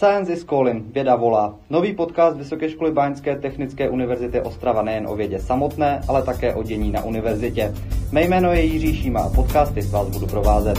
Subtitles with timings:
[0.00, 1.58] Science is calling, věda volá.
[1.70, 6.62] Nový podcast Vysoké školy Báňské technické univerzity Ostrava nejen o vědě samotné, ale také o
[6.62, 7.74] dění na univerzitě.
[8.12, 10.78] Mé jméno je Jiří Šíma a podcasty s vás budu provázet.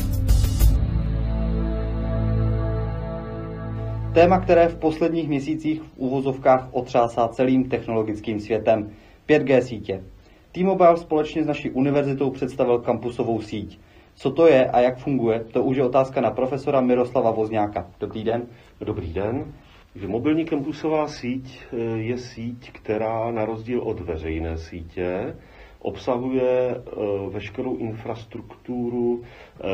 [4.13, 8.89] Téma, které v posledních měsících v úvozovkách otřásá celým technologickým světem.
[9.29, 10.03] 5G sítě.
[10.51, 13.79] T-Mobile společně s naší univerzitou představil kampusovou síť.
[14.21, 17.87] Co to je a jak funguje, to už je otázka na profesora Miroslava Vozňáka.
[17.99, 18.47] Dobrý den.
[18.81, 19.53] Dobrý den.
[19.93, 25.35] Takže mobilní kampusová síť eh, je síť, která na rozdíl od veřejné sítě
[25.79, 26.81] obsahuje eh,
[27.29, 29.65] veškerou infrastrukturu, eh,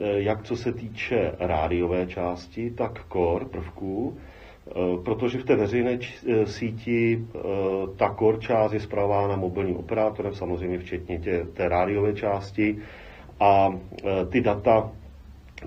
[0.00, 4.16] jak co se týče rádiové části, tak core prvků,
[5.04, 5.98] protože v té veřejné
[6.44, 7.26] síti
[7.96, 11.20] ta core část je zpravována mobilním operátorem, samozřejmě včetně
[11.52, 12.78] té rádiové části,
[13.42, 13.74] a
[14.30, 14.90] ty data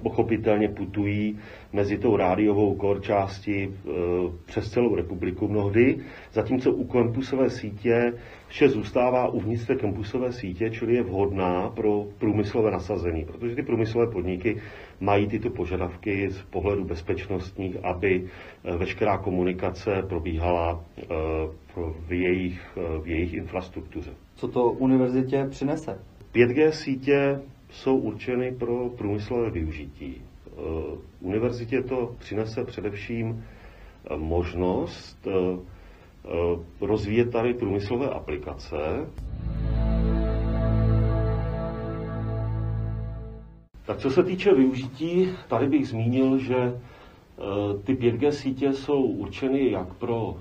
[0.03, 1.39] pochopitelně putují
[1.73, 3.89] mezi tou rádiovou kor části e,
[4.45, 5.97] přes celou republiku mnohdy,
[6.33, 8.13] zatímco u kampusové sítě
[8.47, 14.11] vše zůstává uvnitř té kampusové sítě, čili je vhodná pro průmyslové nasazení, protože ty průmyslové
[14.11, 14.61] podniky
[14.99, 18.23] mají tyto požadavky z pohledu bezpečnostních, aby
[18.63, 21.03] e, veškerá komunikace probíhala e,
[22.07, 24.11] v jejich, v jejich infrastruktuře.
[24.35, 25.99] Co to univerzitě přinese?
[26.33, 27.39] 5G sítě
[27.71, 30.21] jsou určeny pro průmyslové využití.
[30.57, 33.45] Eh, univerzitě to přinese především
[34.11, 35.57] eh, možnost eh,
[36.81, 38.75] rozvíjet tady průmyslové aplikace.
[43.85, 46.79] Tak co se týče využití, tady bych zmínil, že
[47.83, 50.35] ty 5G sítě jsou určeny jak pro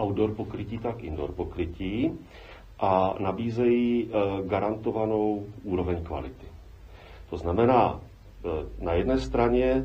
[0.00, 2.12] outdoor pokrytí, tak indoor pokrytí
[2.78, 4.08] a nabízejí
[4.46, 6.46] garantovanou úroveň kvality.
[7.30, 8.00] To znamená,
[8.80, 9.84] e, na jedné straně, e,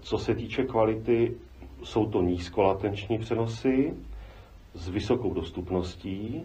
[0.00, 1.34] co se týče kvality,
[1.82, 3.94] jsou to nízkolatenční přenosy
[4.74, 6.42] s vysokou dostupností,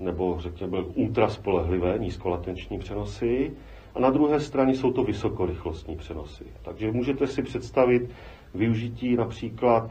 [0.00, 3.52] nebo řekněme ultraspolehlivé nízkolatenční přenosy.
[3.94, 6.44] A na druhé straně jsou to vysokorychlostní přenosy.
[6.62, 8.10] Takže můžete si představit
[8.54, 9.90] využití například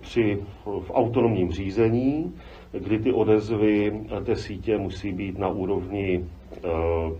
[0.00, 2.34] při, v autonomním řízení,
[2.72, 6.24] kdy ty odezvy té sítě musí být na úrovni
[6.64, 7.12] Eh,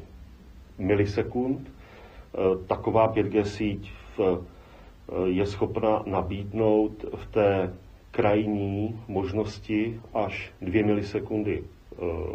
[0.79, 1.69] milisekund.
[1.69, 7.75] Eh, taková 5G síť v, eh, je schopna nabídnout v té
[8.11, 11.65] krajní možnosti až 2 milisekundy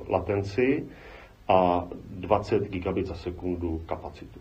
[0.08, 0.86] latenci
[1.48, 4.40] a 20 gigabit za sekundu kapacitu.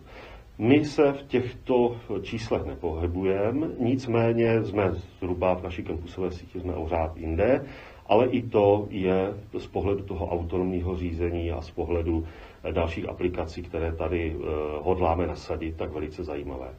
[0.59, 6.87] My se v těchto číslech nepohybujeme, nicméně jsme zhruba v naší kampusové síti jsme o
[6.89, 7.65] řád jinde,
[8.07, 12.25] ale i to je z pohledu toho autonomního řízení a z pohledu
[12.71, 14.43] dalších aplikací, které tady eh,
[14.81, 16.69] hodláme nasadit, tak velice zajímavé.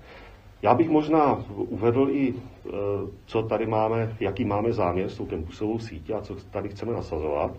[0.62, 2.70] Já bych možná uvedl i, eh,
[3.26, 7.50] co tady máme, jaký máme záměr s tou campusovou sítí a co tady chceme nasazovat.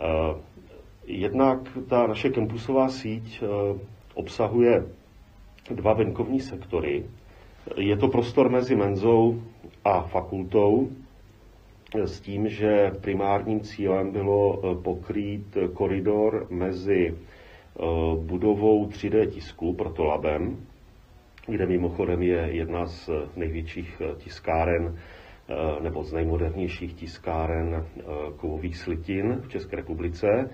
[0.00, 0.34] Eh,
[1.06, 3.42] jednak ta naše campusová síť
[4.14, 4.84] obsahuje
[5.70, 7.04] dva venkovní sektory.
[7.76, 9.42] Je to prostor mezi menzou
[9.84, 10.88] a fakultou,
[11.94, 17.82] s tím, že primárním cílem bylo eh, pokrýt koridor mezi eh,
[18.20, 20.56] budovou 3D tisku, proto labem,
[21.46, 24.98] kde mimochodem je jedna z největších eh, tiskáren
[25.82, 27.86] nebo z nejmodernějších tiskáren
[28.36, 30.50] kovových slitin v České republice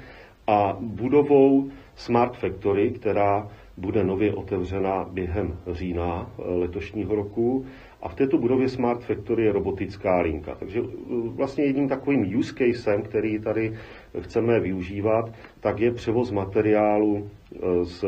[0.46, 7.66] a budovou Smart Factory, která bude nově otevřena během října letošního roku
[8.02, 10.54] a v této budově Smart Factory je robotická linka.
[10.54, 10.88] Takže uh,
[11.36, 13.72] vlastně jedním takovým use casem, který tady
[14.20, 18.04] chceme využívat, tak je převoz materiálu uh, z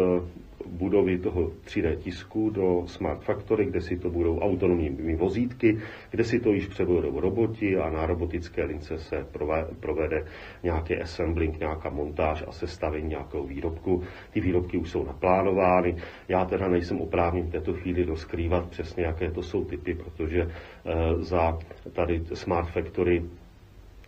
[0.75, 5.79] budovy toho 3D tisku do Smart Factory, kde si to budou autonomními vozítky,
[6.11, 9.27] kde si to již převedou roboti a na robotické lince se
[9.81, 10.25] provede
[10.63, 14.03] nějaký assembling, nějaká montáž a sestavení nějakého výrobku.
[14.31, 15.97] Ty výrobky už jsou naplánovány.
[16.29, 21.23] Já teda nejsem oprávněn v této chvíli rozkrývat přesně, jaké to jsou typy, protože eh,
[21.23, 21.59] za
[21.93, 23.23] tady Smart Factory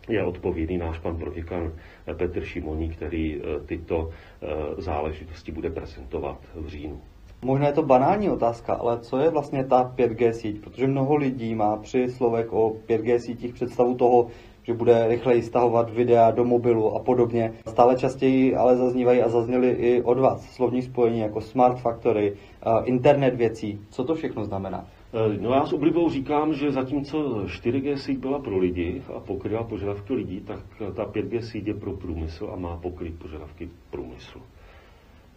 [0.08, 1.72] je odpovědný náš pan proděkan
[2.16, 4.46] Petr Šimoní, který eh, tyto eh,
[4.78, 7.00] záležitosti bude prezentovat v říjnu.
[7.42, 10.60] Možná je to banální otázka, ale co je vlastně ta 5G síť?
[10.60, 14.26] Protože mnoho lidí má při slovech o 5G sítích představu toho,
[14.62, 17.52] že bude rychleji stahovat videa do mobilu a podobně.
[17.68, 22.36] Stále častěji ale zaznívají a zazněly i od vás slovní spojení jako Smart Factory,
[22.84, 23.80] internet věcí.
[23.90, 24.86] Co to všechno znamená?
[25.16, 29.64] Eh, no já s oblibou říkám, že zatímco 4G síť byla pro lidi a pokryla
[29.64, 30.60] požadavky lidí, tak
[30.94, 34.42] ta 5G síť je pro průmysl a má pokryt požadavky průmyslu.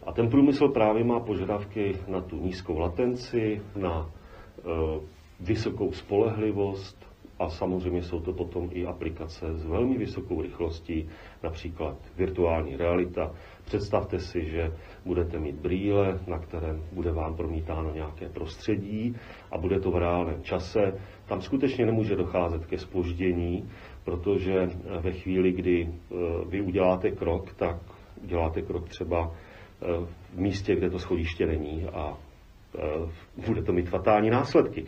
[0.04, 4.10] A ten průmysl právě má požadavky na tu nízkou latenci, na
[5.40, 7.06] vysokou spolehlivost,
[7.40, 11.10] a samozřejmě jsou to potom i aplikace s velmi vysokou rychlostí,
[11.44, 13.32] například virtuální realita.
[13.66, 14.74] Představte si, že
[15.06, 19.16] budete mít brýle, na kterém bude vám promítáno nějaké prostředí
[19.52, 21.00] a bude to v reálném čase.
[21.26, 23.70] Tam skutečně nemůže docházet ke spoždění,
[24.04, 24.70] protože
[25.00, 26.16] ve chvíli, kdy eh,
[26.46, 27.78] vy uděláte krok, tak
[28.24, 29.86] uděláte krok třeba eh,
[30.34, 32.18] v místě, kde to schodiště není a
[32.78, 34.86] eh, bude to mít fatální následky.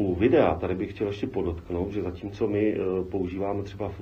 [0.00, 4.00] U videa tady bych chtěl ještě podotknout, že zatímco my eh, používáme třeba v,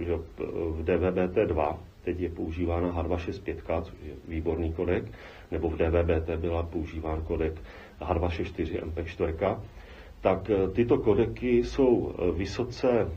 [0.00, 5.04] eh, že v DVB-T2, teď je používána H265, což je výborný kodek,
[5.50, 7.52] nebo v DVB-T byla používán kodek
[8.00, 9.58] H264 MP4,
[10.20, 13.08] tak eh, tyto kodeky jsou vysoce,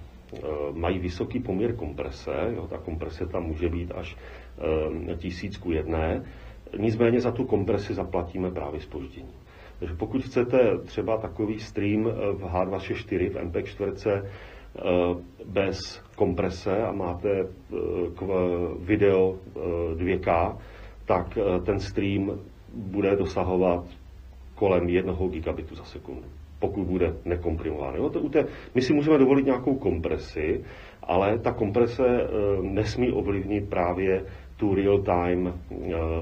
[0.74, 4.18] mají vysoký poměr komprese, jo, ta komprese tam může být až
[5.18, 6.24] tisícku jedné,
[6.78, 9.30] nicméně za tu kompresi zaplatíme právě spoždění.
[9.80, 14.82] Takže pokud chcete třeba takový stream eh, v H264, v MP4 eh,
[15.46, 17.46] bez komprese a máte eh,
[18.80, 19.36] video
[19.96, 20.58] 2K,
[21.06, 22.40] tak ten stream
[22.74, 23.86] bude dosahovat
[24.56, 26.28] kolem 1 gigabitu za sekundu,
[26.60, 27.96] pokud bude nekomprimován.
[27.96, 28.22] Jo, to,
[28.76, 30.64] my si můžeme dovolit nějakou kompresi,
[31.04, 32.28] ale ta komprese
[32.62, 34.26] nesmí ovlivnit právě
[34.58, 35.54] tu real-time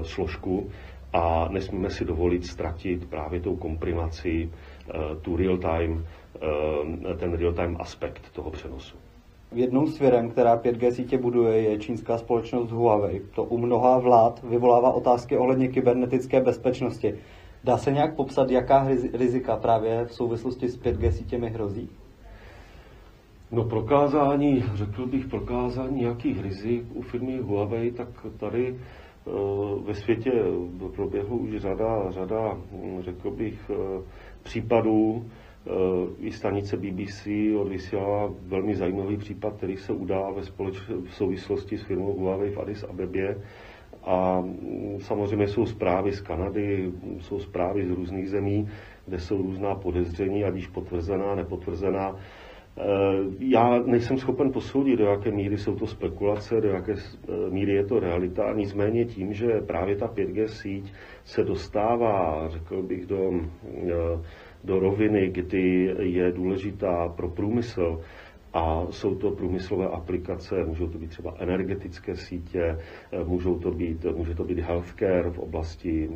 [0.02, 0.70] složku,
[1.16, 6.04] a nesmíme si dovolit ztratit právě tou komprimací eh, tu real-time,
[6.34, 8.96] eh, ten real-time aspekt toho přenosu.
[9.52, 13.22] Jednou z firm, která 5G sítě buduje, je čínská společnost Huawei.
[13.34, 17.14] To u mnoha vlád vyvolává otázky ohledně kybernetické bezpečnosti.
[17.64, 21.88] Dá se nějak popsat, jaká rizika právě v souvislosti s 5G sítěmi hrozí?
[23.52, 28.76] No prokázání, řekl bych, prokázání nějakých rizik u firmy Huawei, tak tady
[29.84, 30.32] ve světě
[30.96, 34.02] proběhlo už řada, řada hm, řekl bych, eh,
[34.42, 35.24] případů.
[35.66, 35.70] Eh,
[36.18, 37.26] I stanice BBC
[37.60, 42.58] odvysílala velmi zajímavý případ, který se udál ve společ- v souvislosti s firmou Huawei v
[42.58, 43.38] Addis Abebě.
[44.04, 48.68] A hm, samozřejmě jsou zprávy z Kanady, jsou zprávy z různých zemí,
[49.06, 52.16] kde jsou různá podezření, ať již potvrzená, nepotvrzená.
[52.78, 52.84] Eh,
[53.38, 57.84] já nejsem schopen posoudit, do jaké míry jsou to spekulace, do jaké eh, míry je
[57.84, 60.92] to realita, nicméně tím, že právě ta 5G síť
[61.24, 63.30] se dostává, řekl bych, do,
[63.88, 64.22] eh,
[64.64, 68.00] do roviny, kdy je důležitá pro průmysl,
[68.56, 72.78] a jsou to průmyslové aplikace, můžou to být třeba energetické sítě,
[73.24, 76.10] můžou to být, může to být healthcare v oblasti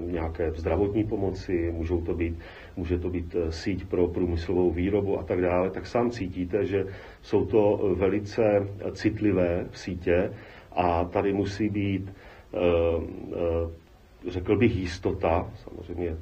[0.00, 2.38] nějaké zdravotní pomoci, můžou to být
[2.76, 6.86] může to být eh, síť pro průmyslovou výrobu a tak dále, tak sám cítíte, že
[7.22, 8.42] jsou to eh, velice
[8.92, 10.32] citlivé sítě
[10.72, 12.12] a tady musí být,
[12.54, 12.58] eh,
[14.30, 16.16] řekl bych, jistota, samozřejmě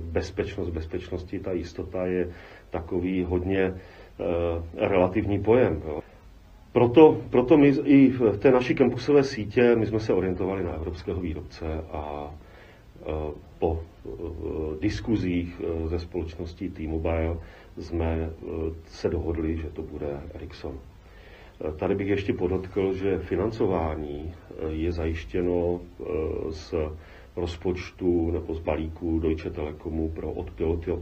[0.00, 2.28] bezpečnost bezpečnosti, ta jistota je
[2.70, 3.74] takový hodně
[4.76, 5.82] relativní pojem.
[6.72, 11.20] Proto, proto my i v té naší kampusové sítě my jsme se orientovali na evropského
[11.20, 12.30] výrobce a
[13.58, 13.80] po
[14.80, 17.36] diskuzích eh, ze společností T-Mobile
[17.78, 18.46] jsme eh,
[18.86, 20.78] se dohodli, že to bude Ericsson.
[21.68, 24.34] Eh, tady bych ještě podotkl, že financování
[24.68, 25.80] je zajištěno
[26.50, 26.74] z
[27.40, 30.32] rozpočtu nebo z balíku Deutsche Telekomu pro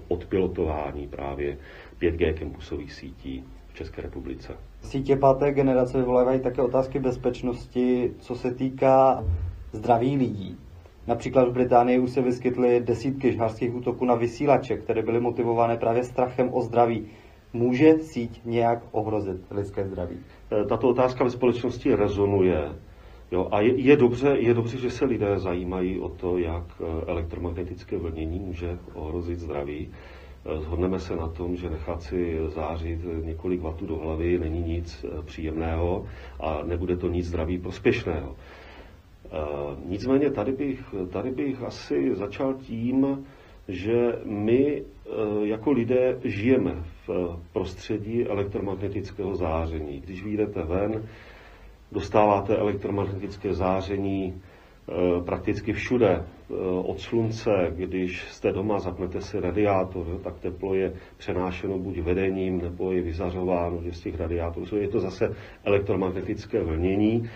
[0.08, 1.58] odpilotování právě
[2.00, 4.56] 5G campusových sítí v České republice.
[4.82, 9.24] Sítě páté generace vyvolávají také otázky bezpečnosti, co se týká
[9.72, 10.56] zdraví lidí.
[11.06, 16.04] Například v Británii už se vyskytly desítky žhářských útoků na vysílače, které byly motivované právě
[16.04, 17.06] strachem o zdraví.
[17.52, 20.16] Může síť nějak ohrozit lidské zdraví?
[20.52, 22.72] E, tato otázka ve společnosti rezonuje.
[23.32, 27.10] Jo, a je, je, dobře, je dobře, že se lidé zajímají o to, jak e,
[27.10, 29.88] elektromagnetické vlnění může ohrozit zdraví.
[30.58, 36.06] Zhodneme se na tom, že nechat si zářit několik vatů do hlavy není nic příjemného
[36.40, 38.36] a nebude to nic zdraví prospěšného.
[39.26, 43.26] Eh, nicméně tady bych, tady bych asi začal tím,
[43.68, 45.10] že my eh,
[45.42, 50.00] jako lidé žijeme v prostředí elektromagnetického záření.
[50.00, 51.08] Když vyjdete ven,
[51.92, 54.34] dostáváte elektromagnetické záření
[54.88, 54.92] eh,
[55.24, 56.22] prakticky všude.
[56.84, 62.92] Od slunce, když jste doma, zapnete si radiátor, tak teplo je přenášeno buď vedením, nebo
[62.92, 64.76] je vyzařováno z těch radiátorů.
[64.76, 67.28] Je to zase elektromagnetické vlnění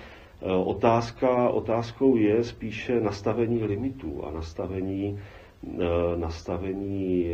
[0.42, 5.18] Eh, otázka, otázkou je spíše nastavení limitů a nastavení,
[6.16, 7.26] nastavení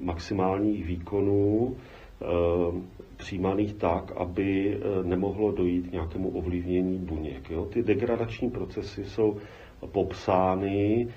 [0.00, 1.76] maximálních výkonů
[3.16, 7.50] přijímaných tak, aby nemohlo dojít k nějakému ovlivnění buněk.
[7.50, 7.64] Jo?
[7.64, 9.36] Ty degradační procesy jsou
[9.92, 11.08] popsány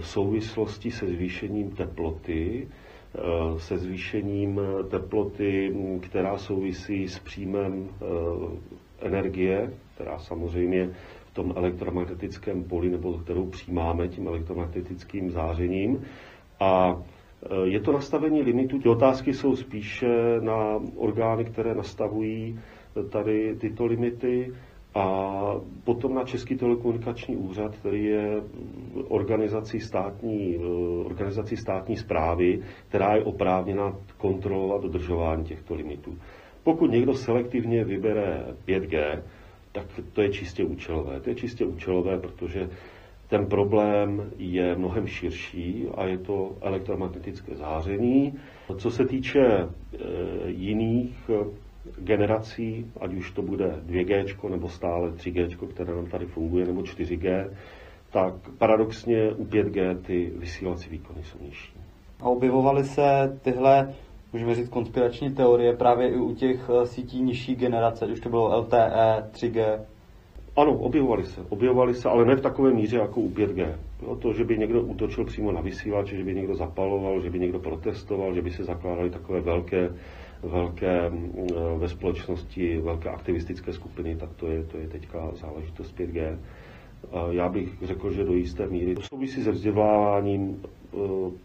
[0.00, 2.68] v souvislosti se zvýšením teploty,
[3.58, 7.88] se zvýšením teploty, která souvisí s příjmem
[9.00, 10.90] energie, která samozřejmě
[11.26, 16.04] v tom elektromagnetickém poli, nebo kterou přijímáme tím elektromagnetickým zářením.
[16.60, 17.02] A
[17.64, 18.78] je to nastavení limitu.
[18.78, 22.60] Ty otázky jsou spíše na orgány, které nastavují
[23.10, 24.52] tady tyto limity
[24.94, 25.30] a
[25.84, 28.42] potom na Český telekomunikační úřad, který je
[29.08, 30.58] organizací státní, e,
[31.06, 36.18] organizací státní zprávy, která je oprávněna kontrolovat dodržování těchto limitů.
[36.64, 39.22] Pokud někdo selektivně vybere 5G,
[39.72, 41.20] tak to je čistě účelové.
[41.20, 42.68] To je čistě účelové, protože
[43.28, 48.34] ten problém je mnohem širší a je to elektromagnetické záření.
[48.76, 49.68] Co se týče e,
[50.46, 51.44] jiných e,
[51.98, 57.50] generací, ať už to bude 2G nebo stále 3G, které nám tady funguje, nebo 4G,
[58.12, 61.72] tak paradoxně u 5G ty vysílací výkony jsou nižší.
[62.20, 63.94] A objevovaly se tyhle
[64.32, 68.58] můžeme říct, konspirační teorie právě i u těch eh, sítí nižší generace, už to bylo
[68.60, 68.90] LTE,
[69.32, 69.80] 3G.
[70.58, 73.74] Ano, objevovali se, objevovali se, ale ne v takové míře jako u 5G.
[74.02, 77.38] Jo, to, že by někdo útočil přímo na vysílač, že by někdo zapaloval, že by
[77.38, 79.90] někdo protestoval, že by se zakládaly takové velké,
[80.42, 85.98] velké mm, eh, ve společnosti, velké aktivistické skupiny, tak to je, to je teďka záležitost
[85.98, 86.38] 5G.
[87.30, 90.96] Já bych řekl, že do jisté míry to souvisí se vzděláváním, e,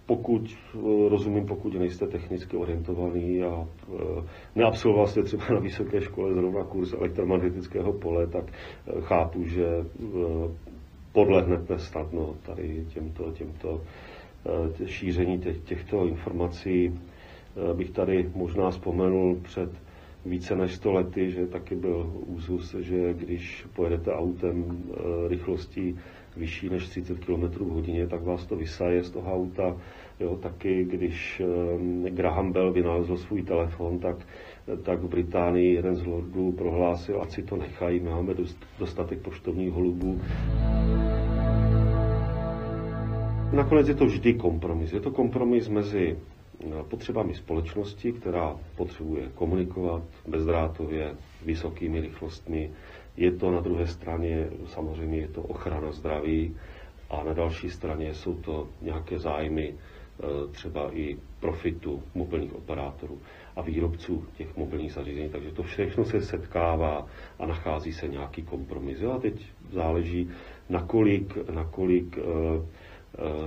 [0.06, 0.42] pokud,
[0.76, 4.24] e, rozumím, pokud nejste technicky orientovaný a e,
[4.56, 8.46] neabsolvoval jste třeba na vysoké škole zrovna kurz elektromagnetického pole, tak
[9.02, 9.66] chápu, že
[11.12, 13.82] podlehnete snadno tady těmto, těmto
[14.86, 17.00] šíření těchto informací.
[17.74, 19.70] Bych tady možná vzpomenul před
[20.26, 25.98] více než 100 lety, že taky byl úzus, že když pojedete autem e, rychlostí
[26.38, 29.78] vyšší než 30 km v hodině, tak vás to vysaje z toho auta.
[30.20, 31.40] Jo, taky když
[32.06, 34.16] e, Graham Bell vynalezl svůj telefon, tak,
[34.84, 38.34] tak v Británii jeden z lordů prohlásil, ať si to nechají, máme
[38.80, 40.22] dostatek poštovních holubů.
[43.54, 44.94] Nakonec je to vždy kompromis.
[44.94, 46.18] Je to kompromis mezi
[46.90, 51.16] potřebami společnosti, která potřebuje komunikovat bezdrátově
[51.46, 52.72] vysokými rychlostmi.
[53.18, 56.56] Je to na druhé straně, samozřejmě je to ochrana zdraví
[57.10, 63.20] a na další straně jsou to nějaké zájmy e, třeba i profitu mobilních operátorů
[63.56, 65.30] a výrobců těch mobilních zařízení.
[65.30, 67.08] Takže to všechno se setkává
[67.40, 68.98] a nachází se nějaký kompromis.
[69.04, 69.34] A teď
[69.72, 70.30] záleží,
[70.70, 72.62] nakolik, nakolik Eh,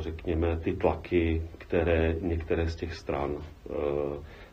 [0.00, 3.72] řekněme, ty tlaky, které některé z těch stran eh,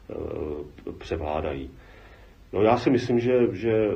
[0.10, 1.70] eh, převládají.
[2.54, 3.88] No já si myslím, že, že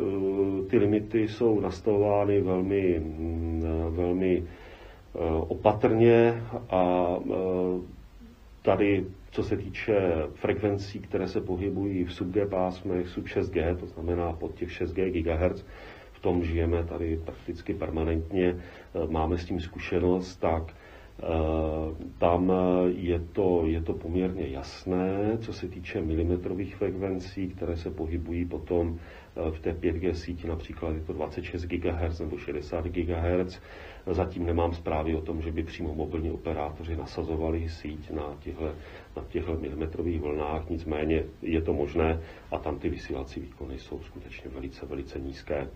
[0.69, 4.43] ty limity jsou nastavovány velmi, mm, velmi
[5.47, 7.07] opatrně a
[8.61, 9.95] tady, co se týče
[10.33, 15.65] frekvencí, které se pohybují v sub-G pásmech, sub 6G, to znamená pod těch 6G GHz,
[16.11, 18.55] v tom žijeme tady prakticky permanentně,
[19.09, 20.86] máme s tím zkušenost, tak Eh,
[22.17, 27.91] tam eh, je to, je to poměrně jasné, co se týče milimetrových frekvencí, které se
[27.91, 28.99] pohybují potom
[29.35, 33.59] eh, v té 5G síti, například je to 26 GHz nebo 60 GHz.
[34.11, 38.71] Zatím nemám zprávy o tom, že by přímo mobilní operátoři nasazovali síť na těchto,
[39.15, 42.19] na milimetrových vlnách, nicméně je to možné
[42.51, 45.67] a tam ty vysílací výkony jsou skutečně velice, velice nízké.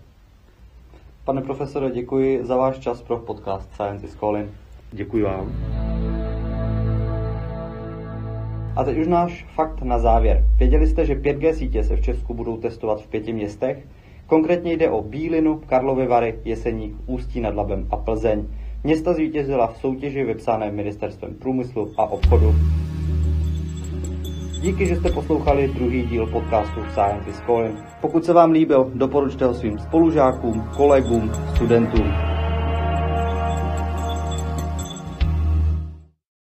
[1.24, 4.50] Pane profesore, děkuji za váš čas pro podcast Science is Calling.
[4.92, 5.52] Děkuji vám.
[8.76, 10.44] A teď už náš fakt na závěr.
[10.58, 13.86] Věděli jste, že 5G sítě se v Česku budou testovat v pěti městech?
[14.26, 18.46] Konkrétně jde o Bílinu, Karlovy Vary, Jeseník, Ústí nad Labem a Plzeň.
[18.84, 22.54] Města zvítězila v soutěži vypsané Ministerstvem průmyslu a obchodu.
[24.60, 27.78] Díky, že jste poslouchali druhý díl podcastu Science is Calling.
[28.00, 32.31] Pokud se vám líbil, doporučte ho svým spolužákům, kolegům, studentům